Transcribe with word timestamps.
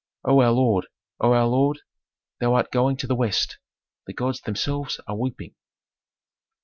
_"O 0.31 0.41
our 0.41 0.49
lord, 0.49 0.87
O 1.19 1.31
our 1.33 1.45
lord, 1.45 1.81
thou 2.39 2.55
art 2.55 2.71
going 2.71 2.97
to 2.97 3.05
the 3.05 3.13
West, 3.13 3.59
the 4.07 4.13
gods 4.13 4.41
themselves 4.41 4.99
are 5.05 5.15
weeping." 5.15 5.53